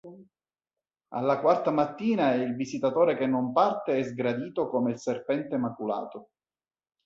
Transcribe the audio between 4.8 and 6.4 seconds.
il serpente maculato".